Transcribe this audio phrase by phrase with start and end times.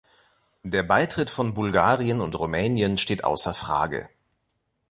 [0.63, 4.09] Der Beitritt von Bulgarien und Rumänien steht außer Frage.